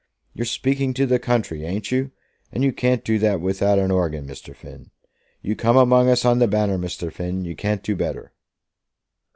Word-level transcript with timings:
You're 0.33 0.45
speaking 0.47 0.95
to 0.95 1.05
the 1.05 1.19
country; 1.19 1.63
ain't 1.63 1.91
you? 1.91 2.09
And 2.51 2.63
you 2.63 2.73
can't 2.73 3.05
do 3.05 3.19
that 3.19 3.39
without 3.39 3.77
a 3.77 3.87
horgan, 3.87 4.25
Mr. 4.25 4.55
Finn. 4.55 4.89
You 5.43 5.55
come 5.55 5.77
among 5.77 6.09
us 6.09 6.25
on 6.25 6.39
the 6.39 6.47
Banner, 6.47 6.79
Mr. 6.79 7.13
Finn. 7.13 7.45
You 7.45 7.55
can't 7.55 7.83
do 7.83 7.95
better." 7.95 8.33